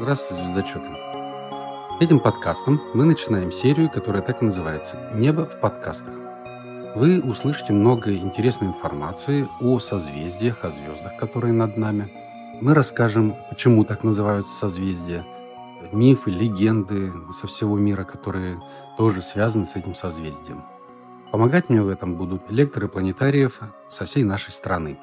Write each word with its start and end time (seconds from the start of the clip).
Здравствуйте, 0.00 0.42
звездочеты. 0.42 0.88
Этим 2.00 2.18
подкастом 2.18 2.80
мы 2.94 3.04
начинаем 3.04 3.52
серию, 3.52 3.90
которая 3.90 4.22
так 4.22 4.42
и 4.42 4.46
называется 4.46 4.96
«Небо 5.14 5.46
в 5.46 5.60
подкастах». 5.60 6.14
Вы 6.96 7.20
услышите 7.20 7.72
много 7.72 8.12
интересной 8.12 8.68
информации 8.68 9.46
о 9.60 9.78
созвездиях, 9.78 10.64
о 10.64 10.70
звездах, 10.70 11.16
которые 11.16 11.52
над 11.52 11.76
нами. 11.76 12.10
Мы 12.54 12.74
расскажем, 12.74 13.36
почему 13.48 13.84
так 13.84 14.04
называются 14.04 14.54
созвездия, 14.54 15.24
мифы, 15.92 16.30
легенды 16.30 17.10
со 17.32 17.46
всего 17.46 17.78
мира, 17.78 18.04
которые 18.04 18.60
тоже 18.98 19.22
связаны 19.22 19.64
с 19.66 19.76
этим 19.76 19.94
созвездием. 19.94 20.62
Помогать 21.32 21.70
мне 21.70 21.80
в 21.80 21.88
этом 21.88 22.16
будут 22.16 22.50
лекторы 22.50 22.88
планетариев 22.88 23.60
со 23.88 24.04
всей 24.04 24.24
нашей 24.24 24.50
страны. 24.50 24.98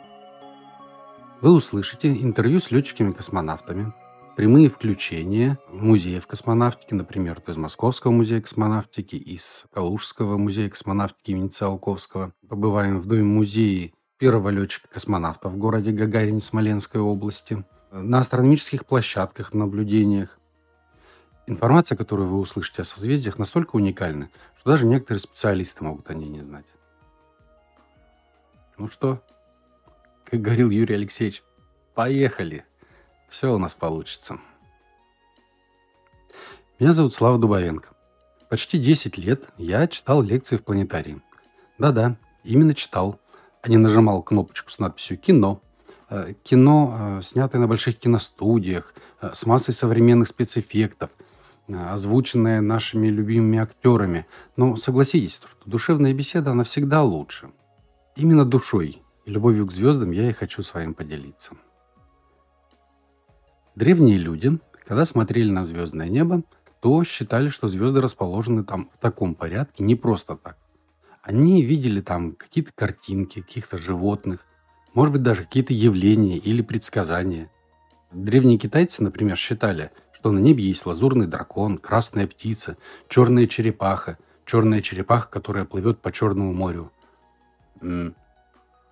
Вы 1.41 1.53
услышите 1.53 2.11
интервью 2.11 2.59
с 2.59 2.69
летчиками-космонавтами, 2.69 3.91
прямые 4.35 4.69
включения 4.69 5.57
музеев 5.71 6.27
космонавтики, 6.27 6.93
например, 6.93 7.41
из 7.47 7.57
Московского 7.57 8.11
музея 8.11 8.41
космонавтики, 8.41 9.15
из 9.15 9.65
Калужского 9.73 10.37
музея 10.37 10.69
космонавтики 10.69 11.31
имени 11.31 11.47
Циолковского. 11.47 12.33
Побываем 12.47 12.99
в 12.99 13.07
доме 13.07 13.23
музее 13.23 13.93
первого 14.17 14.49
летчика-космонавта 14.49 15.49
в 15.49 15.57
городе 15.57 15.91
Гагарине 15.91 16.41
Смоленской 16.41 17.01
области, 17.01 17.63
на 17.91 18.19
астрономических 18.19 18.85
площадках, 18.85 19.53
наблюдениях. 19.53 20.37
Информация, 21.45 21.95
которую 21.95 22.27
вы 22.27 22.39
услышите 22.39 22.81
о 22.81 22.85
созвездиях, 22.85 23.37
настолько 23.37 23.75
уникальна, 23.75 24.29
что 24.57 24.71
даже 24.71 24.85
некоторые 24.85 25.21
специалисты 25.21 25.83
могут 25.83 26.09
о 26.09 26.13
ней 26.13 26.27
не 26.27 26.41
знать. 26.41 26.65
Ну 28.77 28.87
что, 28.87 29.23
как 30.25 30.41
говорил 30.41 30.69
Юрий 30.69 30.95
Алексеевич, 30.95 31.43
поехали! 31.95 32.65
Все 33.29 33.53
у 33.53 33.57
нас 33.57 33.73
получится. 33.73 34.39
Меня 36.79 36.93
зовут 36.93 37.13
Слава 37.13 37.37
Дубовенко. 37.37 37.89
Почти 38.49 38.77
10 38.77 39.17
лет 39.17 39.49
я 39.57 39.87
читал 39.87 40.21
лекции 40.21 40.57
в 40.57 40.63
планетарии. 40.63 41.21
Да-да, 41.77 42.15
именно 42.43 42.73
читал, 42.73 43.19
а 43.61 43.69
не 43.69 43.77
нажимал 43.77 44.21
кнопочку 44.23 44.71
с 44.71 44.79
надписью 44.79 45.17
«Кино». 45.17 45.61
Э, 46.09 46.33
кино, 46.43 46.95
э, 46.97 47.21
снятое 47.21 47.59
на 47.59 47.67
больших 47.67 47.99
киностудиях, 47.99 48.93
э, 49.21 49.31
с 49.33 49.45
массой 49.45 49.73
современных 49.73 50.29
спецэффектов, 50.29 51.09
озвученное 51.67 52.61
нашими 52.61 53.07
любимыми 53.07 53.59
актерами. 53.59 54.25
Но 54.55 54.77
согласитесь, 54.77 55.41
что 55.45 55.69
душевная 55.69 56.13
беседа, 56.13 56.51
она 56.51 56.63
всегда 56.63 57.03
лучше. 57.03 57.49
Именно 58.15 58.45
душой 58.45 59.01
и 59.25 59.31
любовью 59.31 59.65
к 59.67 59.73
звездам 59.73 60.11
я 60.11 60.29
и 60.29 60.33
хочу 60.33 60.63
с 60.63 60.73
вами 60.73 60.93
поделиться. 60.93 61.55
Древние 63.75 64.17
люди, 64.17 64.57
когда 64.85 65.03
смотрели 65.03 65.51
на 65.51 65.65
звездное 65.65 66.07
небо, 66.07 66.41
то 66.79 67.03
считали, 67.03 67.49
что 67.49 67.67
звезды 67.67 67.99
расположены 67.99 68.63
там 68.63 68.89
в 68.93 68.97
таком 68.97 69.35
порядке 69.35 69.83
не 69.83 69.95
просто 69.95 70.37
так. 70.37 70.55
Они 71.27 71.61
видели 71.61 71.99
там 71.99 72.31
какие-то 72.31 72.71
картинки, 72.73 73.41
каких-то 73.41 73.77
животных, 73.77 74.45
может 74.93 75.11
быть, 75.11 75.23
даже 75.23 75.43
какие-то 75.43 75.73
явления 75.73 76.37
или 76.37 76.61
предсказания. 76.61 77.51
Древние 78.13 78.57
китайцы, 78.57 79.03
например, 79.03 79.35
считали, 79.35 79.91
что 80.13 80.31
на 80.31 80.39
небе 80.39 80.63
есть 80.63 80.85
лазурный 80.85 81.27
дракон, 81.27 81.79
красная 81.79 82.27
птица, 82.27 82.77
черная 83.09 83.45
черепаха, 83.45 84.17
черная 84.45 84.79
черепаха, 84.79 85.29
которая 85.29 85.65
плывет 85.65 85.99
по 85.99 86.13
Черному 86.13 86.53
морю. 86.53 86.93
М-м, 87.81 88.15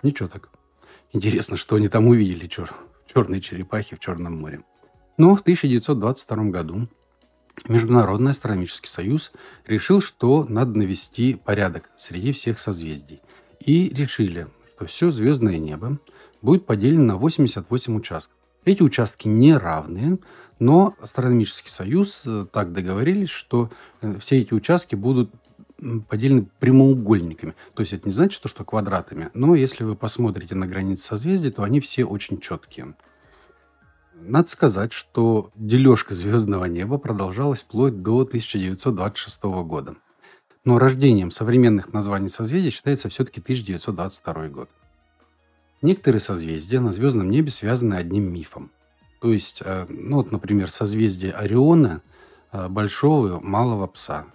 ничего 0.03 0.27
так. 0.27 0.49
Интересно, 1.13 1.55
что 1.55 1.77
они 1.77 1.87
там 1.87 2.05
увидели 2.05 2.47
чер... 2.47 2.69
в 3.05 3.13
черной 3.13 3.39
черепахе 3.39 3.95
в 3.95 3.99
Черном 3.99 4.41
море. 4.41 4.61
Но 5.17 5.37
в 5.37 5.39
1922 5.39 6.43
году 6.49 6.89
Международный 7.67 8.31
астрономический 8.31 8.89
союз 8.89 9.31
решил, 9.65 10.01
что 10.01 10.45
надо 10.49 10.77
навести 10.77 11.35
порядок 11.35 11.89
среди 11.97 12.31
всех 12.31 12.59
созвездий. 12.59 13.21
И 13.59 13.89
решили, 13.89 14.47
что 14.75 14.85
все 14.85 15.09
звездное 15.09 15.57
небо 15.57 15.99
будет 16.41 16.65
поделено 16.65 17.03
на 17.13 17.17
88 17.17 17.95
участков. 17.95 18.35
Эти 18.65 18.81
участки 18.81 19.27
не 19.27 19.55
равные, 19.55 20.17
но 20.59 20.95
астрономический 20.99 21.71
союз 21.71 22.23
э, 22.25 22.45
так 22.51 22.73
договорились, 22.73 23.29
что 23.29 23.69
э, 24.01 24.17
все 24.19 24.39
эти 24.39 24.53
участки 24.53 24.95
будут 24.95 25.31
поделены 26.07 26.47
прямоугольниками. 26.59 27.53
То 27.73 27.81
есть 27.81 27.93
это 27.93 28.07
не 28.07 28.13
значит, 28.13 28.33
что, 28.33 28.47
что 28.47 28.63
квадратами, 28.63 29.29
но 29.33 29.55
если 29.55 29.83
вы 29.83 29.95
посмотрите 29.95 30.55
на 30.55 30.67
границы 30.67 31.03
созвездий, 31.03 31.51
то 31.51 31.63
они 31.63 31.79
все 31.79 32.05
очень 32.05 32.39
четкие. 32.39 32.95
Надо 34.21 34.47
сказать, 34.49 34.93
что 34.93 35.51
дележка 35.55 36.15
звездного 36.15 36.65
неба 36.65 36.97
продолжалась 36.97 37.61
вплоть 37.61 38.01
до 38.01 38.21
1926 38.21 39.43
года. 39.43 39.95
Но 40.63 40.79
рождением 40.79 41.31
современных 41.31 41.91
названий 41.91 42.29
созвездий 42.29 42.71
считается 42.71 43.09
все-таки 43.09 43.41
1922 43.41 44.47
год. 44.47 44.69
Некоторые 45.81 46.21
созвездия 46.21 46.79
на 46.79 46.91
звездном 46.91 47.29
небе 47.29 47.51
связаны 47.51 47.95
одним 47.95 48.31
мифом. 48.31 48.71
То 49.19 49.33
есть, 49.33 49.61
э, 49.63 49.85
ну 49.89 50.17
вот, 50.17 50.31
например, 50.31 50.71
созвездие 50.71 51.33
Ориона, 51.33 52.01
э, 52.51 52.67
Большого 52.69 53.41
Малого 53.41 53.85
Пса, 53.87 54.25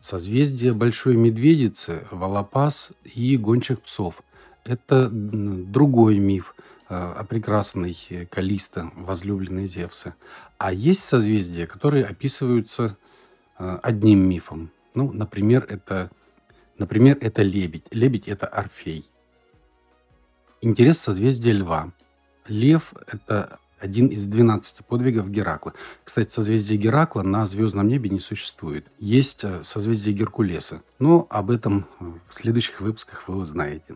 созвездие 0.00 0.72
Большой 0.72 1.16
Медведицы, 1.16 2.06
Волопас 2.10 2.90
и 3.04 3.36
Гончих 3.36 3.82
Псов. 3.82 4.22
Это 4.64 5.10
другой 5.10 6.18
миф– 6.18 6.54
о 6.88 7.24
прекрасной 7.24 7.96
Калиста, 8.30 8.90
возлюбленной 8.94 9.66
Зевса. 9.66 10.14
А 10.58 10.72
есть 10.72 11.04
созвездия, 11.04 11.66
которые 11.66 12.04
описываются 12.04 12.96
э, 13.58 13.78
одним 13.82 14.28
мифом. 14.28 14.70
Ну, 14.94 15.12
например, 15.12 15.66
это, 15.68 16.10
например, 16.78 17.18
это 17.20 17.42
лебедь. 17.42 17.84
Лебедь– 17.90 18.28
это 18.28 18.46
Орфей. 18.46 19.04
Интерес 20.60 20.98
созвездия 20.98 21.52
Льва. 21.52 21.92
Лев– 22.46 22.94
это 23.06 23.58
один 23.78 24.06
из 24.06 24.26
12 24.26 24.86
подвигов 24.86 25.30
Геракла. 25.30 25.74
Кстати, 26.04 26.30
созвездие 26.30 26.78
Геракла 26.78 27.22
на 27.22 27.44
звездном 27.44 27.88
небе 27.88 28.08
не 28.08 28.20
существует. 28.20 28.86
Есть 28.98 29.44
э, 29.44 29.62
созвездие 29.62 30.14
Геркулеса. 30.14 30.82
Но 30.98 31.26
об 31.28 31.50
этом 31.50 31.86
в 32.28 32.32
следующих 32.32 32.80
выпусках 32.80 33.28
вы 33.28 33.36
узнаете. 33.36 33.94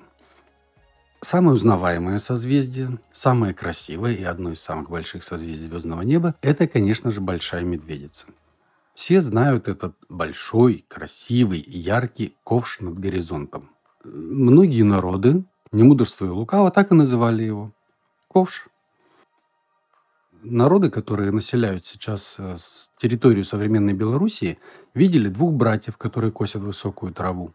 Самое 1.20 1.54
узнаваемое 1.54 2.20
созвездие, 2.20 3.00
самое 3.12 3.52
красивое 3.52 4.12
и 4.12 4.22
одно 4.22 4.52
из 4.52 4.60
самых 4.60 4.88
больших 4.88 5.24
созвездий 5.24 5.66
звездного 5.66 6.02
неба– 6.02 6.36
это, 6.42 6.68
конечно 6.68 7.10
же, 7.10 7.20
Большая 7.20 7.64
Медведица. 7.64 8.26
Все 8.94 9.20
знают 9.20 9.66
этот 9.66 9.96
большой, 10.08 10.84
красивый 10.86 11.64
яркий 11.66 12.36
ковш 12.44 12.78
над 12.80 13.00
горизонтом. 13.00 13.70
Многие 14.04 14.82
народы, 14.82 15.44
не 15.72 15.82
мудрствуя 15.82 16.30
лукаво, 16.30 16.70
так 16.70 16.92
и 16.92 16.94
называли 16.94 17.42
его– 17.42 17.72
ковш. 18.28 18.68
Народы, 20.42 20.88
которые 20.88 21.32
населяют 21.32 21.84
сейчас 21.84 22.36
э, 22.38 22.54
территорию 22.96 23.44
современной 23.44 23.92
Белоруссии, 23.92 24.58
видели 24.94 25.28
двух 25.28 25.52
братьев, 25.52 25.96
которые 25.96 26.30
косят 26.30 26.62
высокую 26.62 27.12
траву. 27.12 27.52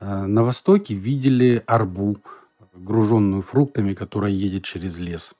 Э, 0.00 0.24
на 0.26 0.42
востоке 0.42 0.94
видели 0.94 1.62
арбу– 1.68 2.18
груженную 2.76 3.42
фруктами, 3.42 3.94
которая 3.94 4.30
едет 4.30 4.64
через 4.64 4.98
лес. 4.98 5.34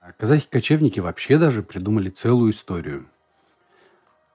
А 0.00 0.12
казахи-кочевники 0.12 1.00
вообще 1.00 1.38
даже 1.38 1.62
придумали 1.62 2.08
целую 2.08 2.52
историю. 2.52 3.06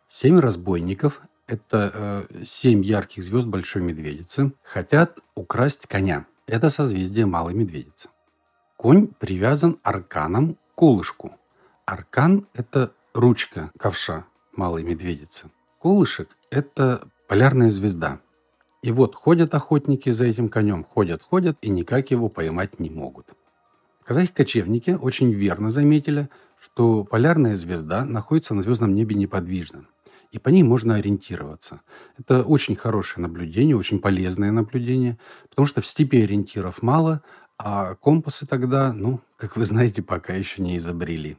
Семь 0.07 0.39
разбойников– 0.39 1.21
это 1.47 2.27
э, 2.31 2.43
семь 2.45 2.83
ярких 2.83 3.23
звезд 3.23 3.47
Большой 3.47 3.81
Медведицы– 3.81 4.51
хотят 4.63 5.19
украсть 5.35 5.87
коня. 5.87 6.25
Это 6.45 6.69
созвездие 6.69 7.25
Малой 7.25 7.53
Медведицы. 7.53 8.09
Конь 8.77 9.07
привязан 9.07 9.79
арканом 9.81 10.55
к 10.55 10.59
колышку. 10.75 11.31
Аркан– 11.85 12.47
это 12.53 12.91
ручка 13.13 13.71
ковша 13.79 14.25
Малой 14.51 14.83
Медведицы. 14.83 15.49
Колышек– 15.79 16.29
это 16.51 17.07
полярная 17.27 17.71
звезда– 17.71 18.19
и 18.83 18.91
вот 18.91 19.15
ходят 19.15 19.55
охотники 19.55 20.09
за 20.11 20.25
этим 20.25 20.49
конем, 20.49 20.83
ходят, 20.83 21.23
ходят 21.23 21.57
и 21.61 21.69
никак 21.69 22.11
его 22.11 22.27
поймать 22.29 22.79
не 22.79 22.89
могут. 22.89 23.33
Казахи-кочевники 24.03 24.91
очень 24.91 25.31
верно 25.31 25.71
заметили, 25.71 26.29
что 26.59 27.05
полярная 27.05 27.55
звезда 27.55 28.03
находится 28.03 28.53
на 28.53 28.61
звездном 28.61 28.93
небе 28.93 29.15
неподвижно, 29.15 29.85
и 30.31 30.37
по 30.37 30.49
ней 30.49 30.63
можно 30.63 30.95
ориентироваться. 30.95 31.79
Это 32.17 32.43
очень 32.43 32.75
хорошее 32.75 33.25
наблюдение, 33.25 33.77
очень 33.77 33.99
полезное 33.99 34.51
наблюдение, 34.51 35.17
потому 35.49 35.65
что 35.65 35.79
в 35.81 35.85
степи 35.85 36.21
ориентиров 36.21 36.81
мало, 36.81 37.23
а 37.57 37.95
компасы 37.95 38.45
тогда, 38.45 38.91
ну, 38.91 39.21
как 39.37 39.55
вы 39.55 39.65
знаете, 39.65 40.01
пока 40.01 40.33
еще 40.33 40.61
не 40.61 40.75
изобрели. 40.75 41.37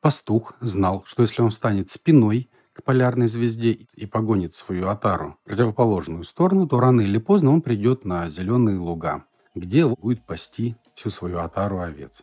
Пастух 0.00 0.54
знал, 0.60 1.02
что 1.06 1.22
если 1.22 1.42
он 1.42 1.50
станет 1.50 1.90
спиной 1.90 2.48
к 2.78 2.84
полярной 2.84 3.26
звезде 3.26 3.72
и 3.72 4.06
погонит 4.06 4.54
свою 4.54 4.88
отару 4.88 5.36
в 5.44 5.48
противоположную 5.48 6.22
сторону, 6.22 6.68
то 6.68 6.78
рано 6.78 7.00
или 7.00 7.18
поздно 7.18 7.50
он 7.50 7.60
придет 7.60 8.04
на 8.04 8.30
зеленые 8.30 8.78
луга, 8.78 9.24
где 9.56 9.84
будет 9.84 10.24
пасти 10.24 10.76
всю 10.94 11.10
свою 11.10 11.40
отару 11.40 11.80
овец. 11.80 12.22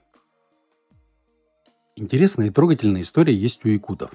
Интересная 1.98 2.48
и 2.48 2.52
трогательная 2.52 3.02
история 3.02 3.36
есть 3.36 3.66
у 3.66 3.68
якутов. 3.68 4.12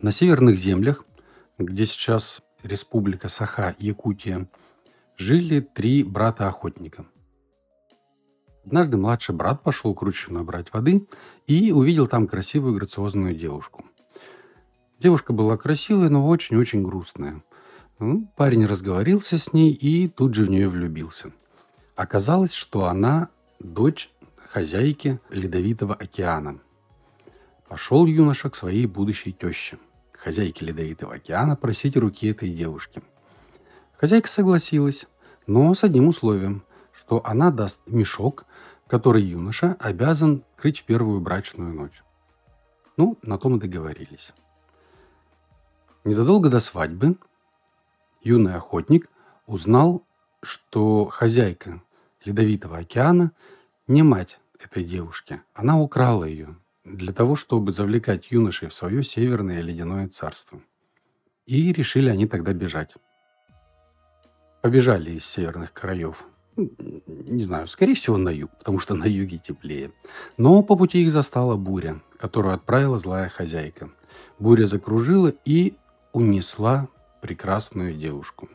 На 0.00 0.10
северных 0.10 0.58
землях, 0.58 1.04
где 1.58 1.84
сейчас 1.84 2.42
республика 2.62 3.28
Саха, 3.28 3.76
Якутия, 3.78 4.48
жили 5.18 5.60
три 5.60 6.02
брата-охотника. 6.04 7.04
Однажды 8.64 8.96
младший 8.96 9.34
брат 9.34 9.62
пошел 9.62 9.94
к 9.94 10.00
ручью 10.00 10.32
набрать 10.32 10.72
воды 10.72 11.06
и 11.46 11.70
увидел 11.70 12.06
там 12.06 12.26
красивую 12.26 12.74
грациозную 12.74 13.34
девушку. 13.34 13.84
Девушка 15.00 15.32
была 15.32 15.56
красивая, 15.56 16.08
но 16.08 16.26
очень-очень 16.26 16.82
грустная. 16.82 17.42
Ну, 17.98 18.28
парень 18.36 18.66
разговорился 18.66 19.38
с 19.38 19.52
ней 19.52 19.72
и 19.72 20.08
тут 20.08 20.34
же 20.34 20.44
в 20.44 20.50
нее 20.50 20.68
влюбился. 20.68 21.32
Оказалось, 21.96 22.52
что 22.52 22.86
она 22.86 23.28
дочь 23.58 24.10
хозяйки 24.48 25.20
Ледовитого 25.30 25.94
океана. 25.94 26.60
Пошел 27.68 28.06
юноша 28.06 28.50
к 28.50 28.56
своей 28.56 28.86
будущей 28.86 29.32
теще, 29.32 29.78
хозяйке 30.12 30.64
Ледовитого 30.64 31.14
океана, 31.14 31.56
просить 31.56 31.96
руки 31.96 32.28
этой 32.28 32.50
девушки. 32.50 33.02
Хозяйка 33.96 34.28
согласилась, 34.28 35.06
но 35.46 35.74
с 35.74 35.82
одним 35.82 36.08
условием, 36.08 36.62
что 36.92 37.24
она 37.24 37.50
даст 37.50 37.80
мешок, 37.86 38.44
который 38.86 39.22
юноша 39.22 39.76
обязан 39.78 40.44
крыть 40.56 40.80
в 40.80 40.84
первую 40.84 41.20
брачную 41.20 41.74
ночь. 41.74 42.02
Ну, 42.96 43.18
на 43.22 43.38
том 43.38 43.56
и 43.56 43.60
договорились. 43.60 44.32
Незадолго 46.04 46.50
до 46.50 46.60
свадьбы 46.60 47.16
юный 48.22 48.54
охотник 48.54 49.08
узнал, 49.46 50.04
что 50.42 51.06
хозяйка 51.06 51.82
Ледовитого 52.24 52.76
океана 52.76 53.32
не 53.86 54.02
мать 54.02 54.38
этой 54.62 54.84
девушки. 54.84 55.40
Она 55.54 55.80
украла 55.80 56.24
ее 56.24 56.56
для 56.84 57.14
того, 57.14 57.36
чтобы 57.36 57.72
завлекать 57.72 58.30
юношей 58.30 58.68
в 58.68 58.74
свое 58.74 59.02
северное 59.02 59.62
ледяное 59.62 60.08
царство. 60.08 60.60
И 61.46 61.72
решили 61.72 62.10
они 62.10 62.26
тогда 62.26 62.52
бежать. 62.52 62.92
Побежали 64.60 65.12
из 65.12 65.24
северных 65.24 65.72
краев. 65.72 66.26
Не 66.56 67.42
знаю, 67.42 67.66
скорее 67.66 67.94
всего, 67.94 68.18
на 68.18 68.28
юг, 68.28 68.50
потому 68.58 68.78
что 68.78 68.94
на 68.94 69.04
юге 69.04 69.38
теплее. 69.38 69.90
Но 70.36 70.62
по 70.62 70.76
пути 70.76 71.02
их 71.02 71.10
застала 71.10 71.56
буря, 71.56 72.00
которую 72.18 72.54
отправила 72.54 72.98
злая 72.98 73.30
хозяйка. 73.30 73.90
Буря 74.38 74.66
закружила 74.66 75.32
и 75.44 75.74
унесла 76.14 76.88
прекрасную 77.20 77.92
девушку. 77.92 78.48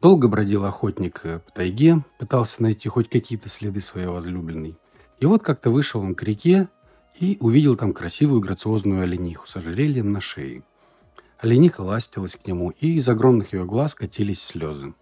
Долго 0.00 0.28
бродил 0.28 0.64
охотник 0.64 1.20
э, 1.24 1.38
по 1.38 1.52
тайге, 1.52 2.02
пытался 2.18 2.62
найти 2.62 2.88
хоть 2.88 3.08
какие-то 3.08 3.48
следы 3.48 3.80
своей 3.80 4.06
возлюбленной. 4.06 4.76
И 5.20 5.26
вот 5.26 5.42
как-то 5.42 5.70
вышел 5.70 6.00
он 6.00 6.14
к 6.14 6.22
реке 6.22 6.68
и 7.20 7.36
увидел 7.40 7.76
там 7.76 7.92
красивую 7.92 8.40
грациозную 8.40 9.02
олениху 9.02 9.46
с 9.46 9.56
ожерельем 9.56 10.10
на 10.10 10.20
шее. 10.20 10.64
Олениха 11.38 11.82
ластилась 11.82 12.34
к 12.34 12.46
нему, 12.46 12.70
и 12.70 12.96
из 12.96 13.08
огромных 13.08 13.52
ее 13.52 13.66
глаз 13.66 13.94
катились 13.94 14.42
слезы. 14.42 14.94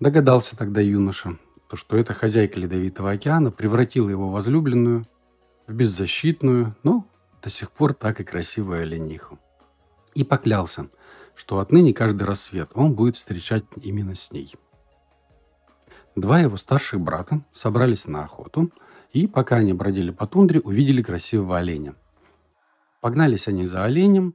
Догадался 0.00 0.56
тогда 0.56 0.80
юноша, 0.80 1.36
то, 1.68 1.76
что 1.76 1.96
эта 1.96 2.14
хозяйка 2.14 2.58
Ледовитого 2.58 3.10
океана 3.10 3.50
превратила 3.50 4.08
его 4.08 4.30
возлюбленную 4.30 5.06
в 5.66 5.74
беззащитную, 5.74 6.74
но 6.82 7.06
до 7.42 7.50
сих 7.50 7.70
пор 7.70 7.92
так 7.92 8.20
и 8.20 8.24
красивую 8.24 8.80
олениху 8.80 9.38
и 10.18 10.24
поклялся, 10.24 10.88
что 11.36 11.60
отныне 11.60 11.94
каждый 11.94 12.24
рассвет 12.24 12.72
он 12.74 12.94
будет 12.94 13.14
встречать 13.14 13.64
именно 13.76 14.16
с 14.16 14.32
ней. 14.32 14.52
Два 16.16 16.40
его 16.40 16.56
старших 16.56 17.00
брата 17.00 17.44
собрались 17.52 18.08
на 18.08 18.24
охоту, 18.24 18.72
и 19.12 19.28
пока 19.28 19.56
они 19.56 19.72
бродили 19.72 20.10
по 20.10 20.26
тундре, 20.26 20.58
увидели 20.58 21.02
красивого 21.02 21.58
оленя. 21.58 21.94
Погнались 23.00 23.46
они 23.46 23.66
за 23.66 23.84
оленем, 23.84 24.34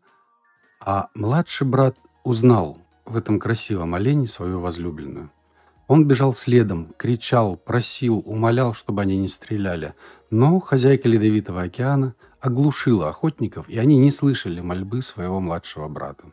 а 0.80 1.10
младший 1.16 1.68
брат 1.68 1.98
узнал 2.24 2.78
в 3.04 3.18
этом 3.18 3.40
красивом 3.40 3.94
олене 3.94 4.26
свою 4.26 4.62
возлюбленную. 4.62 5.30
Он 5.90 6.08
бежал 6.08 6.34
следом, 6.34 6.94
кричал, 6.98 7.58
просил, 7.58 8.24
умолял, 8.26 8.74
чтобы 8.74 9.02
они 9.02 9.18
не 9.18 9.28
стреляли. 9.28 9.96
Но 10.30 10.62
хозяйка 10.62 11.10
Ледовитого 11.10 11.64
океана 11.64 12.16
оглушила 12.44 13.08
охотников, 13.08 13.70
и 13.70 13.78
они 13.78 13.98
не 13.98 14.12
слышали 14.12 14.60
мольбы 14.60 15.02
своего 15.02 15.40
младшего 15.40 15.88
брата. 15.88 16.26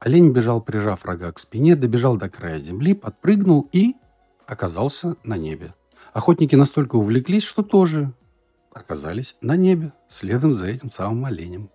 Олень 0.00 0.32
бежал, 0.32 0.62
прижав 0.62 1.04
рога 1.04 1.30
к 1.32 1.38
спине, 1.38 1.76
добежал 1.76 2.16
до 2.16 2.30
края 2.30 2.58
земли, 2.58 2.94
подпрыгнул 2.94 3.68
и 3.72 3.94
оказался 4.46 5.16
на 5.22 5.36
небе. 5.36 5.74
Охотники 6.14 6.56
настолько 6.56 6.96
увлеклись, 6.96 7.42
что 7.42 7.62
тоже 7.62 8.14
оказались 8.72 9.36
на 9.42 9.54
небе, 9.54 9.92
следом 10.08 10.54
за 10.54 10.68
этим 10.68 10.90
самым 10.90 11.26
оленем. 11.26 11.68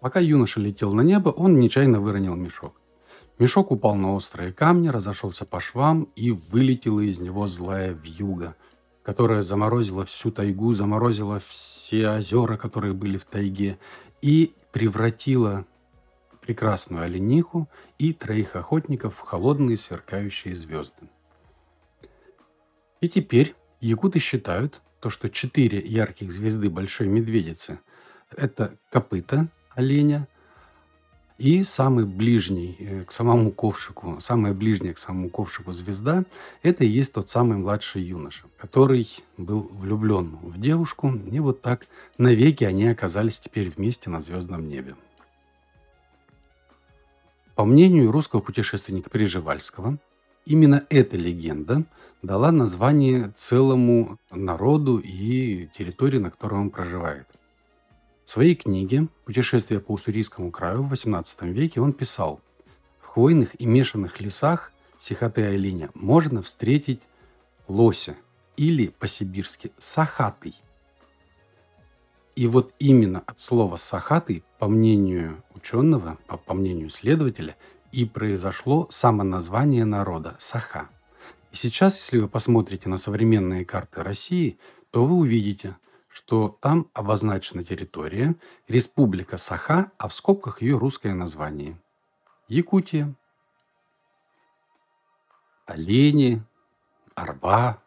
Пока 0.00 0.18
юноша 0.18 0.58
летел 0.58 0.94
на 0.94 1.02
небо, 1.02 1.28
он 1.28 1.60
нечаянно 1.60 2.00
выронил 2.00 2.36
мешок. 2.36 2.80
Мешок 3.38 3.70
упал 3.70 3.96
на 3.96 4.14
острые 4.14 4.50
камни, 4.50 4.88
разошелся 4.88 5.44
по 5.44 5.60
швам 5.60 6.04
и 6.16 6.30
вылетела 6.30 7.00
из 7.00 7.18
него 7.18 7.46
злая 7.46 7.92
вьюга– 7.92 8.56
которая 9.02 9.42
заморозила 9.42 10.04
всю 10.04 10.30
тайгу, 10.30 10.74
заморозила 10.74 11.38
все 11.40 12.10
озера, 12.10 12.56
которые 12.56 12.94
были 12.94 13.18
в 13.18 13.24
тайге, 13.24 13.78
и 14.20 14.54
превратила 14.70 15.66
прекрасную 16.40 17.04
олениху 17.04 17.68
и 17.98 18.12
троих 18.12 18.56
охотников 18.56 19.16
в 19.16 19.20
холодные 19.20 19.76
сверкающие 19.76 20.54
звезды. 20.54 21.08
И 23.00 23.08
теперь 23.08 23.54
якуты 23.80 24.18
считают, 24.18 24.80
то, 25.00 25.10
что 25.10 25.28
четыре 25.28 25.80
ярких 25.80 26.30
звезды 26.30 26.70
Большой 26.70 27.08
Медведицы– 27.08 27.80
это 28.36 28.78
копыта 28.90 29.48
оленя, 29.70 30.28
и 31.42 31.64
самый 31.64 32.04
ближний 32.04 32.76
э, 32.78 33.02
к 33.02 33.10
самому 33.10 33.50
ковшику, 33.50 34.20
самая 34.20 34.54
ближняя 34.54 34.94
к 34.94 34.98
самому 34.98 35.28
ковшику 35.28 35.72
звезда– 35.72 36.24
это 36.62 36.84
и 36.84 36.88
есть 36.88 37.12
тот 37.12 37.28
самый 37.30 37.58
младший 37.58 38.00
юноша, 38.02 38.44
который 38.58 39.08
был 39.38 39.68
влюблен 39.72 40.38
в 40.40 40.60
девушку, 40.60 41.12
и 41.12 41.40
вот 41.40 41.60
так 41.60 41.88
навеки 42.16 42.62
они 42.62 42.86
оказались 42.86 43.40
теперь 43.40 43.70
вместе 43.70 44.08
на 44.08 44.20
звездном 44.20 44.68
небе. 44.68 44.94
По 47.56 47.64
мнению 47.64 48.12
русского 48.12 48.40
путешественника 48.40 49.10
Приживальского, 49.10 49.98
именно 50.46 50.86
эта 50.90 51.16
легенда 51.16 51.82
дала 52.22 52.52
название 52.52 53.32
целому 53.34 54.16
народу 54.30 54.98
и 54.98 55.66
территории, 55.76 56.18
на 56.18 56.30
которой 56.30 56.60
он 56.60 56.70
проживает– 56.70 57.26
в 58.24 58.30
своей 58.30 58.54
книге 58.54 59.08
«Путешествие 59.24 59.80
по 59.80 59.92
Уссурийскому 59.92 60.50
краю» 60.50 60.82
в 60.82 60.92
XVIII 60.92 61.50
веке 61.50 61.80
он 61.80 61.92
писал 61.92 62.40
«В 63.00 63.08
хвойных 63.08 63.60
и 63.60 63.66
мешанных 63.66 64.20
лесах 64.20 64.72
Сихоты-Айленя 64.98 65.90
можно 65.94 66.40
встретить 66.40 67.00
лося 67.66 68.16
или 68.56 68.88
по-сибирски 68.88 69.72
сахатый». 69.76 70.54
И 72.36 72.46
вот 72.46 72.72
именно 72.78 73.24
от 73.26 73.40
слова 73.40 73.76
«сахатый», 73.76 74.44
по 74.58 74.68
мнению 74.68 75.42
ученого, 75.54 76.16
по, 76.28 76.36
по 76.36 76.54
мнению 76.54 76.90
следователя, 76.90 77.56
и 77.90 78.04
произошло 78.04 78.86
само 78.88 79.24
название 79.24 79.84
народа– 79.84 80.36
Саха. 80.38 80.88
И 81.50 81.56
сейчас, 81.56 81.98
если 81.98 82.18
вы 82.18 82.28
посмотрите 82.28 82.88
на 82.88 82.96
современные 82.96 83.64
карты 83.64 84.02
России, 84.02 84.58
то 84.92 85.04
вы 85.04 85.16
увидите– 85.16 85.76
что 86.12 86.58
там 86.60 86.90
обозначена 86.92 87.64
территория 87.64 88.36
Республика 88.68 89.38
Саха, 89.38 89.92
а 89.96 90.08
в 90.08 90.14
скобках 90.14 90.60
ее 90.60 90.76
русское 90.76 91.14
название. 91.14 91.80
Якутия. 92.48 93.14
Олени, 95.64 96.42
орба, 97.14 97.82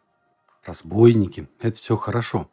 разбойники. 0.64 1.48
Это 1.60 1.76
все 1.76 1.96
хорошо. 1.96 2.50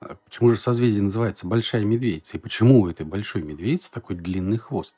А 0.00 0.14
почему 0.24 0.52
же 0.52 0.56
созвездие 0.56 1.02
называется 1.02 1.46
Большая 1.46 1.84
Медведица? 1.84 2.38
И 2.38 2.40
почему 2.40 2.80
у 2.80 2.88
этой 2.88 3.04
Большой 3.04 3.42
Медведицы 3.42 3.92
такой 3.92 4.16
длинный 4.16 4.56
хвост? 4.56 4.94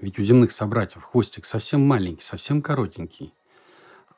Ведь 0.00 0.18
у 0.18 0.24
земных 0.24 0.50
собратьев 0.50 1.04
хвостик 1.04 1.46
совсем 1.46 1.86
маленький, 1.86 2.24
совсем 2.24 2.60
коротенький. 2.60 3.32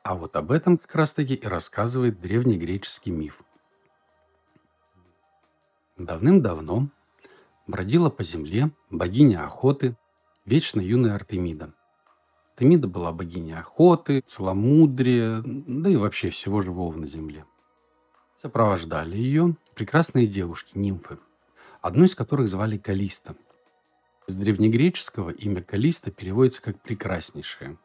А 0.01 0.15
вот 0.15 0.35
об 0.35 0.51
этом 0.51 0.79
как 0.79 0.95
раз-таки 0.95 1.35
и 1.35 1.45
рассказывает 1.45 2.19
древнегреческий 2.19 3.11
миф– 3.11 3.43
Давным-давно 5.97 6.89
бродила 7.67 8.09
по 8.09 8.23
земле 8.23 8.71
богиня 8.89 9.45
охоты, 9.45 9.95
вечно 10.43 10.81
юная 10.81 11.13
Артемида. 11.13 11.71
Артемида 12.53 12.87
была 12.87 13.11
богиней 13.11 13.55
охоты, 13.55 14.21
целомудрия, 14.25 15.43
да 15.45 15.89
и 15.89 15.95
вообще 15.95 16.31
всего 16.31 16.61
живого 16.61 16.97
на 16.97 17.05
земле. 17.05 17.45
Сопровождали 18.37 19.15
ее 19.15 19.55
прекрасные 19.75 20.25
девушки, 20.25 20.77
нимфы. 20.77 21.19
одну 21.81 22.05
из 22.05 22.15
которых 22.15 22.47
звали 22.47 22.77
Калиста. 22.77 23.35
С 24.25 24.33
древнегреческого 24.33 25.29
имя 25.29 25.61
Калиста 25.61 26.09
переводится 26.09 26.61
как 26.61 26.81
«прекраснейшая». 26.81 27.77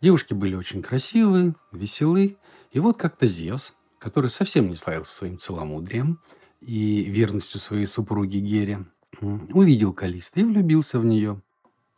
Девушки 0.00 0.34
были 0.34 0.54
очень 0.54 0.82
красивые, 0.82 1.56
веселы, 1.72 2.36
и 2.70 2.78
вот 2.78 2.96
как-то 2.96 3.26
Зевс, 3.26 3.72
который 3.98 4.30
совсем 4.30 4.68
не 4.70 4.76
славился 4.76 5.12
своим 5.12 5.38
целомудрием 5.38 6.20
и 6.60 7.04
верностью 7.04 7.60
своей 7.60 7.86
супруги 7.86 8.38
Гере, 8.38 8.86
увидел 9.20 9.92
Калиста 9.92 10.40
и 10.40 10.44
влюбился 10.44 10.98
в 10.98 11.04
нее. 11.04 11.42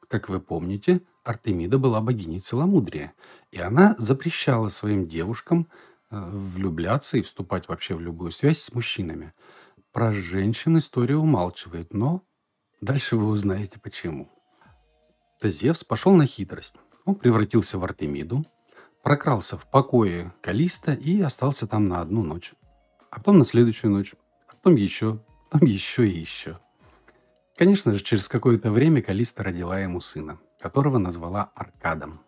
Как 0.09 0.29
вы 0.29 0.40
помните, 0.40 1.02
Артемида 1.25 1.79
была 1.79 2.00
богиней 2.00 2.40
целомудрия, 2.40 3.12
и 3.52 3.61
она 3.61 3.95
запрещала 3.99 4.69
своим 4.69 5.07
девушкам 5.07 5.69
э, 6.11 6.31
влюбляться 6.33 7.19
и 7.19 7.23
вступать 7.23 7.69
вообще 7.69 7.95
в 7.95 8.00
любую 8.00 8.31
связь 8.31 8.61
с 8.61 8.75
мужчинами. 8.75 9.33
Про 9.93 10.12
женщин 10.12 10.79
история 10.79 11.17
умалчивает, 11.17 11.93
но 11.93 12.23
дальше 12.81 13.17
вы 13.17 13.26
узнаете 13.26 13.79
почему. 13.79 14.29
Тезевс 15.40 15.85
пошел 15.85 16.14
на 16.14 16.26
хитрость. 16.26 16.75
Он 17.05 17.14
превратился 17.14 17.79
в 17.79 17.85
Артемиду, 17.85 18.45
прокрался 19.02 19.57
в 19.57 19.71
покое 19.71 20.33
Калиста 20.40 20.93
и 20.93 21.21
остался 21.21 21.67
там 21.67 21.88
на 21.88 22.00
одну 22.00 22.23
ночь. 22.23 22.52
А 23.11 23.17
потом 23.17 23.38
на 23.38 23.45
следующую 23.45 23.90
ночь, 23.90 24.14
потом 24.62 24.76
еще, 24.76 25.21
потом 25.50 25.69
еще 25.69 26.09
и 26.09 26.19
еще. 26.19 26.59
Конечно 27.57 27.93
же, 27.93 28.02
через 28.02 28.29
какое-то 28.29 28.71
время 28.71 29.02
Калиста 29.02 29.43
родила 29.43 29.79
ему 29.79 30.00
сына, 30.00 30.38
которого 30.61 30.99
назвала 30.99 31.50
Аркадом. 31.55 32.21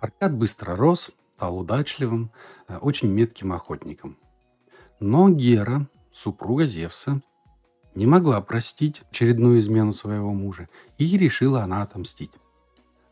Аркад 0.00 0.34
быстро 0.34 0.76
рос, 0.76 1.10
стал 1.36 1.58
удачливым, 1.58 2.32
э, 2.66 2.76
очень 2.78 3.08
метким 3.08 3.52
охотником. 3.52 4.18
Но 4.98 5.28
Гера, 5.28 5.88
супруга 6.10 6.66
Зевса, 6.66 7.22
не 7.94 8.06
могла 8.06 8.40
простить 8.40 9.02
очередную 9.10 9.58
измену 9.58 9.92
своего 9.92 10.32
мужа, 10.32 10.68
и 10.98 11.16
решила 11.16 11.62
она 11.62 11.82
отомстить. 11.82 12.32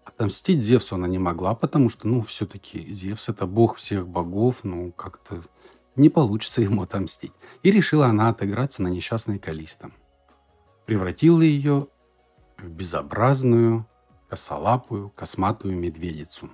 Отомстить 0.05 0.61
Зевсу 0.61 0.97
она 0.97 1.07
не 1.09 1.19
могла, 1.19 1.55
потому 1.55 1.91
что, 1.91 2.09
ну, 2.09 2.21
все-таки 2.23 2.93
Зевс– 2.93 3.29
это 3.29 3.47
бог 3.47 3.77
всех 3.77 4.09
богов, 4.09 4.65
ну, 4.65 4.93
как-то 4.93 5.43
не 5.97 6.09
получится 6.09 6.63
ему 6.63 6.83
отомстить. 6.83 7.33
И 7.63 7.71
решила 7.71 8.07
она 8.07 8.29
отыграться 8.29 8.83
на 8.83 8.89
несчастной 8.89 9.39
Калисто– 9.39 9.91
превратила 10.87 11.43
ее 11.43 11.89
в 12.57 12.71
безобразную, 12.71 13.87
косолапую, 14.29 15.11
косматую 15.11 15.77
медведицу. 15.77 16.49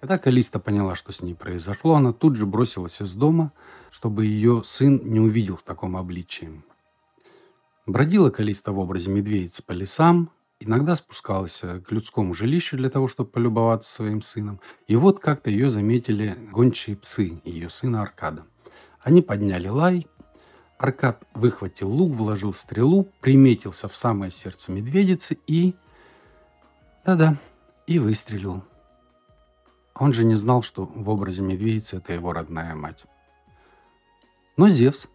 Когда 0.00 0.18
Калиста 0.18 0.60
поняла, 0.60 0.94
что 0.94 1.10
с 1.10 1.22
ней 1.22 1.34
произошло, 1.34 1.94
она 1.94 2.12
тут 2.12 2.36
же 2.36 2.46
бросилась 2.46 3.00
из 3.00 3.14
дома, 3.14 3.52
чтобы 3.90 4.26
ее 4.26 4.62
сын 4.64 5.00
не 5.02 5.18
увидел 5.18 5.56
в 5.56 5.62
таком 5.62 5.96
обличии. 5.96 6.62
Бродила 7.86 8.30
Калиста 8.30 8.72
в 8.72 8.78
образе 8.78 9.10
медведицы 9.10 9.62
по 9.62 9.72
лесам, 9.72 10.30
иногда 10.60 10.96
спускалась 10.96 11.60
к 11.60 11.90
людскому 11.90 12.34
жилищу 12.34 12.76
для 12.76 12.90
того, 12.90 13.08
чтобы 13.08 13.30
полюбоваться 13.30 13.92
своим 13.92 14.22
сыном. 14.22 14.60
И 14.86 14.96
вот 14.96 15.20
как-то 15.20 15.50
ее 15.50 15.70
заметили 15.70 16.36
гончие 16.50 16.96
псы 16.96 17.40
ее 17.44 17.70
сына 17.70 18.02
Аркада. 18.02 18.44
Они 19.00 19.22
подняли 19.22 19.68
лай 19.68 20.06
Аркад 20.78 21.24
выхватил 21.32 21.88
лук, 21.88 22.12
вложил 22.12 22.52
стрелу, 22.52 23.08
приметился 23.20 23.88
в 23.88 23.96
самое 23.96 24.30
сердце 24.30 24.72
медведицы 24.72 25.38
и... 25.46 25.74
Да-да, 27.04 27.36
и 27.86 27.98
выстрелил. 27.98 28.62
Он 29.94 30.12
же 30.12 30.24
не 30.24 30.34
знал, 30.34 30.62
что 30.62 30.84
в 30.84 31.08
образе 31.08 31.40
медведицы 31.40 31.96
это 31.96 32.12
его 32.12 32.32
родная 32.32 32.74
мать. 32.74 33.04
Но 34.58 34.68
Зевс, 34.68 35.08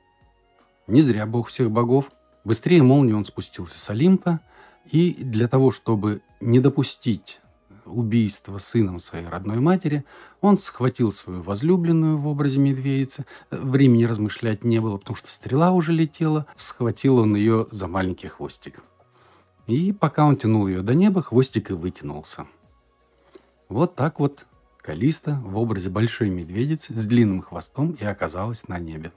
не 0.88 1.02
зря 1.02 1.28
бог 1.28 1.50
всех 1.50 1.70
богов, 1.70 2.12
быстрее 2.44 2.82
молнии 2.82 3.14
он 3.14 3.26
спустился 3.26 3.78
с 3.78 3.90
Олимпа, 3.90 4.40
и 4.90 5.14
для 5.14 5.48
того, 5.48 5.72
чтобы 5.72 6.22
не 6.40 6.60
допустить 6.60 7.42
убийства 7.86 8.58
сыном 8.58 9.00
своей 9.00 9.28
родной 9.28 9.60
матери, 9.60 10.06
он 10.40 10.58
схватил 10.58 11.12
свою 11.12 11.42
возлюбленную 11.42 12.18
в 12.18 12.28
образе 12.28 12.60
медведицы. 12.60 13.26
Времени 13.50 14.06
размышлять 14.06 14.64
не 14.64 14.80
было, 14.80 14.98
потому 14.98 15.16
что 15.16 15.30
стрела 15.30 15.72
уже 15.72 15.92
летела. 15.92 16.46
Схватил 16.56 17.18
он 17.18 17.36
ее 17.36 17.68
за 17.72 17.88
маленький 17.88 18.28
хвостик. 18.28 18.84
И 19.68 19.92
пока 19.94 20.26
он 20.26 20.38
тянул 20.38 20.68
ее 20.68 20.82
до 20.82 20.94
неба, 20.96 21.22
хвостик 21.22 21.72
и 21.72 21.74
вытянулся. 21.74 22.48
Вот 23.70 23.96
так 23.96 24.20
вот 24.20 24.46
Калиста 24.82 25.40
в 25.46 25.58
образе 25.58 25.90
большой 25.90 26.30
медведицы 26.30 26.96
с 26.96 27.06
длинным 27.06 27.42
хвостом 27.42 27.92
и 27.92 28.04
оказалась 28.04 28.68
на 28.68 28.80
небе. 28.80 29.12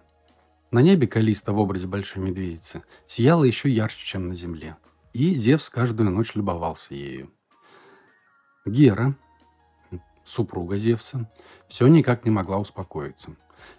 На 0.70 0.82
небе 0.82 1.06
Калиста 1.06 1.52
в 1.52 1.58
образе 1.58 1.86
большой 1.86 2.22
медведицы 2.22 2.82
сияла 3.06 3.44
еще 3.44 3.70
ярче, 3.70 4.04
чем 4.04 4.28
на 4.28 4.34
земле. 4.34 4.76
И 5.14 5.36
Зевс 5.36 5.70
каждую 5.70 6.10
ночь 6.10 6.34
любовался 6.34 6.94
ею. 6.94 7.30
Гера, 8.66 9.16
супруга 10.24 10.76
Зевса, 10.76 11.30
все 11.68 11.86
никак 11.86 12.24
не 12.24 12.32
могла 12.32 12.58
успокоиться. 12.58 13.36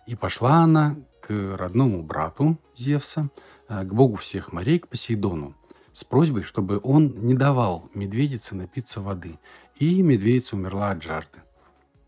И 0.07 0.15
пошла 0.15 0.63
она 0.63 0.95
к 1.21 1.57
родному 1.57 2.03
брату 2.03 2.57
Зевса, 2.73 3.29
э, 3.67 3.83
к 3.83 3.93
богу 3.93 4.15
всех 4.15 4.53
морей, 4.53 4.79
к 4.79 4.87
Посейдону, 4.87 5.55
с 5.91 6.05
просьбой, 6.05 6.43
чтобы 6.43 6.79
он 6.81 7.13
не 7.27 7.33
давал 7.33 7.89
медведице 7.93 8.55
напиться 8.55 9.01
воды, 9.01 9.37
и 9.77 10.01
медведица 10.01 10.55
умерла 10.55 10.91
от 10.91 11.03
жажды. 11.03 11.41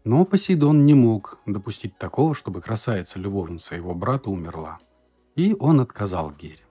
Но 0.05 0.23
Посейдон 0.23 0.85
не 0.85 0.93
мог 0.93 1.39
допустить 1.45 1.97
такого, 1.97 2.33
чтобы 2.33 2.61
красавица-любовница 2.61 3.75
его 3.75 3.93
брата 3.93 4.29
умерла. 4.29 4.79
И 5.35 5.53
он 5.59 5.81
отказал 5.81 6.31
Гере. 6.31 6.65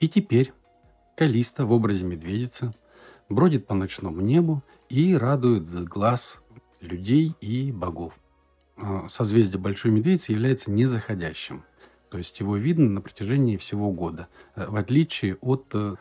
И 0.00 0.08
теперь 0.08 0.54
Калиста 1.22 1.64
в 1.64 1.70
образе 1.70 2.02
медведицы 2.02 2.74
бродит 3.28 3.68
по 3.68 3.76
ночному 3.76 4.20
небу 4.20 4.60
и 4.88 5.14
радует 5.14 5.70
глаз 5.84 6.42
людей 6.80 7.36
и 7.40 7.70
богов. 7.70 8.18
А, 8.76 9.06
созвездие 9.08 9.60
Большой 9.60 9.92
Медведицы 9.92 10.32
является 10.32 10.72
незаходящим, 10.72 11.62
то 12.10 12.18
есть 12.18 12.40
его 12.40 12.56
видно 12.56 12.88
на 12.88 13.00
протяжении 13.00 13.56
всего 13.56 13.92
года, 13.92 14.26
э, 14.56 14.66
в 14.66 14.74
отличие 14.74 15.36
от 15.36 15.64
э, 15.74 15.94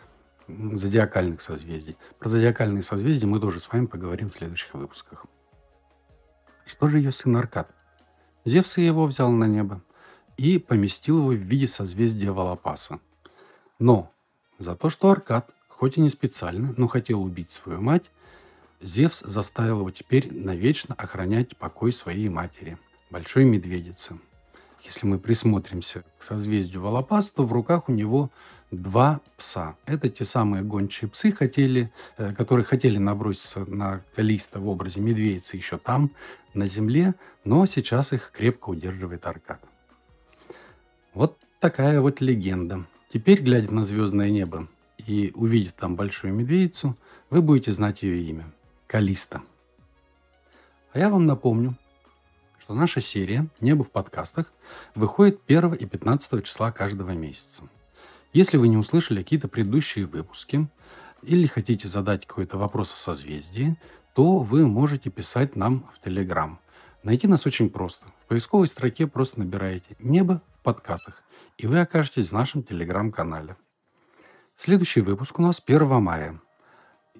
зодиакальных 0.48 1.42
созвездий. 1.42 1.98
Про 2.18 2.30
зодиакальные 2.30 2.82
созвездия 2.82 3.28
мы 3.28 3.40
тоже 3.40 3.60
с 3.60 3.72
вами 3.72 3.86
поговорим 3.86 4.32
в 4.32 4.34
следующих 4.34 4.74
выпусках. 4.74 5.28
Что 6.66 6.88
же 6.88 6.98
ее 6.98 7.12
сын 7.12 7.38
Аркад? 7.38 7.75
Зевс 8.44 8.75
его 8.80 9.06
взял 9.06 9.30
на 9.30 9.46
небо 9.46 9.84
и 10.38 10.58
поместил 10.58 11.20
его 11.20 11.30
в 11.30 11.36
виде 11.36 11.68
созвездия 11.68 12.32
Волопаса. 12.32 13.00
Но 13.78 14.12
за 14.62 14.75
то, 14.75 14.89
что 14.89 15.10
Аркад 15.10 15.53
Хоть 15.82 15.98
и 15.98 16.01
не 16.01 16.10
специально, 16.10 16.75
но 16.77 16.88
хотел 16.88 17.24
убить 17.24 17.50
свою 17.50 17.82
мать, 17.82 18.12
Зевс 18.82 19.22
заставил 19.25 19.80
его 19.80 19.89
теперь 19.89 20.32
навечно 20.32 20.94
охранять 20.94 21.58
покой 21.58 21.91
своей 21.91 22.30
матери, 22.30 22.77
большой 23.10 23.46
медведицы. 23.46 24.20
Если 24.84 25.08
мы 25.08 25.18
присмотримся 25.18 26.03
к 26.20 26.22
созвездию 26.22 26.84
Волопас, 26.84 27.32
то 27.32 27.48
в 27.48 27.51
руках 27.51 27.89
у 27.89 27.94
него 27.94 28.30
два 28.70 29.22
пса. 29.38 29.75
Это 29.88 30.08
те 30.08 30.24
самые 30.24 30.62
гончие 30.62 31.10
псы, 31.10 31.32
хотели, 31.32 31.91
э, 32.18 32.32
которые 32.36 32.63
хотели 32.63 33.00
наброситься 33.00 33.65
на 33.65 34.03
Калиста 34.15 34.60
в 34.60 34.68
образе 34.68 35.00
медведицы 35.00 35.58
еще 35.58 35.80
там, 35.80 36.12
на 36.53 36.68
земле, 36.68 37.15
но 37.44 37.65
сейчас 37.65 38.13
их 38.13 38.32
крепко 38.32 38.70
удерживает 38.70 39.25
Аркад. 39.25 39.63
Вот 41.15 41.39
такая 41.60 42.01
вот 42.01 42.22
легенда. 42.22 42.86
Теперь, 43.13 43.41
глядя 43.41 43.74
на 43.74 43.84
звездное 43.84 44.30
небо, 44.30 44.70
и 45.06 45.34
увидите 45.36 45.74
там 45.77 45.98
большую 45.98 46.34
медведицу, 46.34 46.96
вы 47.30 47.41
будете 47.41 47.74
знать 47.74 48.03
ее 48.03 48.24
имя– 48.24 48.50
Калиста. 48.88 49.41
А 50.94 51.00
я 51.00 51.10
вам 51.10 51.25
напомню, 51.25 51.75
что 52.58 52.74
наша 52.74 53.01
серия 53.01 53.48
«Небо 53.60 53.84
в 53.84 53.91
подкастах» 53.91 54.53
выходит 54.96 55.41
1 55.46 55.74
и 55.74 55.86
15 55.86 56.46
числа 56.46 56.72
каждого 56.72 57.12
месяца. 57.12 57.63
Если 58.32 58.56
вы 58.56 58.70
не 58.70 58.77
услышали 58.77 59.24
какие-то 59.24 59.50
предыдущие 59.50 60.06
выпуски 60.06 60.70
или 61.22 61.48
хотите 61.48 61.89
задать 61.89 62.25
какой-то 62.25 62.58
вопрос 62.58 62.94
о 62.94 62.98
созвездии, 62.98 63.75
то 64.15 64.38
вы 64.38 64.65
можете 64.65 65.10
писать 65.10 65.58
нам 65.58 65.86
в 65.94 66.06
Телеграм. 66.06 66.60
Найти 67.03 67.27
нас 67.27 67.46
очень 67.46 67.70
просто. 67.70 68.06
В 68.20 68.27
поисковой 68.27 68.68
строке 68.68 69.06
просто 69.06 69.39
набираете 69.39 69.98
«Небо 70.00 70.41
подкастах», 70.62 71.24
и 71.58 71.68
вы 71.68 71.80
окажетесь 71.80 72.30
в 72.30 72.34
нашем 72.34 72.63
Телеграм-канале. 72.63 73.56
Следующий 74.56 75.01
выпуск 75.01 75.39
у 75.39 75.41
нас 75.41 75.62
1 75.65 76.01
мая. 76.01 76.41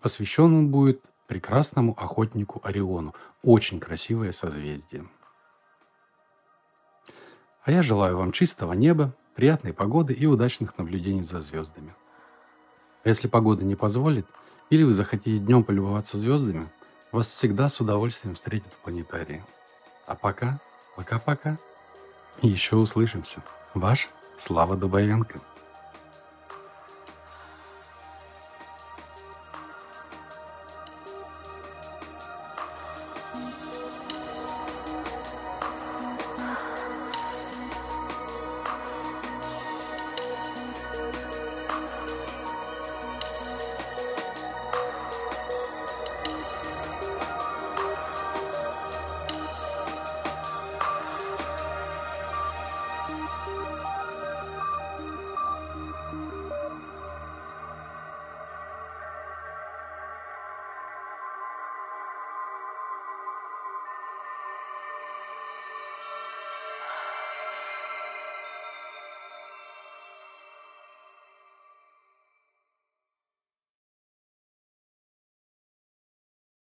Посвящен 0.02 0.54
он 0.54 0.72
будет 0.72 1.10
прекрасному 1.28 1.94
охотнику 1.98 2.60
Ориону. 2.64 3.16
Очень 3.44 3.80
красивое 3.80 4.32
созвездие. 4.32 5.08
А 7.64 7.72
я 7.72 7.84
желаю 7.84 8.18
вам 8.18 8.32
чистого 8.32 8.74
неба, 8.74 9.16
приятной 9.36 9.74
погоды 9.74 10.14
и 10.14 10.26
удачных 10.26 10.78
наблюдений 10.78 11.24
за 11.24 11.42
звездами. 11.42 11.96
А 13.04 13.10
если 13.10 13.28
погода 13.28 13.64
не 13.64 13.76
позволит, 13.76 14.28
или 14.70 14.84
вы 14.84 14.94
захотите 14.94 15.40
днем 15.40 15.64
полюбоваться 15.64 16.18
звездами, 16.18 16.70
вас 17.12 17.28
всегда 17.28 17.70
с 17.70 17.80
удовольствием 17.80 18.36
встретят 18.36 18.74
в 18.74 18.78
планетарии. 18.78 19.44
А 20.06 20.16
пока, 20.16 20.60
пока-пока. 20.96 21.58
Еще 22.42 22.76
услышимся. 22.76 23.42
Ваш 23.74 24.10
Слава 24.38 24.76
Дубовенко. 24.76 25.40